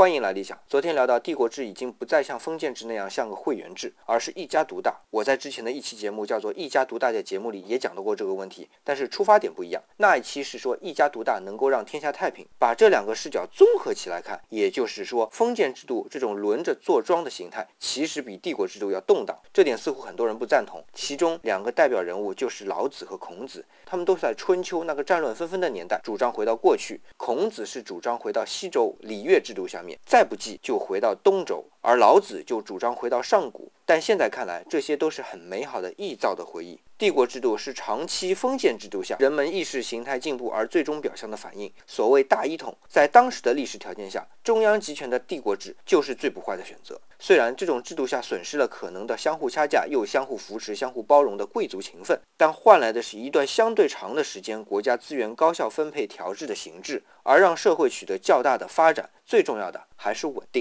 [0.00, 0.58] 欢迎来理想。
[0.66, 4.98] 昨天聊到帝国制已经不再像封建制那样像个会员制，而是一家独大。
[5.10, 9.82] 我在之前的一期节目叫做《一家独大》的节目里也讲到过这个问题，但是出发点不一样。
[9.98, 19.38] 那一期是说一家独大能够让天下太平，把这两个视角综合起来看，也就是说封建制度这种轮着坐庄的形态，其实比帝国制度要动荡。
[19.52, 20.82] 这点似乎很多人不赞同。
[20.94, 27.02] 其中两个代表人物就是老子和孔子，他们都是在春秋那个战乱纷纷的年代，主张回到过去。
[27.18, 33.70] 孔子是主张回到西周礼乐制度下面，再不济就回到东周，而老子就主张回到上古。
[33.90, 36.78] 但现在看来，这些都是很美好的臆造的回忆。
[36.96, 41.72] 帝国制度是长期封建制度下人们意识形态进步而最终表象的反应。
[41.88, 47.00] 所谓大一统，在当时的历史条件下，中央集权的帝国制就是最不坏的选择。
[47.18, 59.10] 虽然这种制度下损失了可能的相互掐架又相互扶持、相互包容的贵族情分，但换来的是一段相对长的时间国家资源高效分配调制的形制，而让社会取得较大的发展。
[59.26, 60.58] 最重要的还是稳定。